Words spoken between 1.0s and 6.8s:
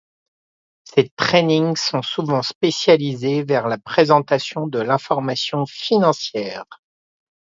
trainings sont souvent spécialisés vers la présentation de l'information financière.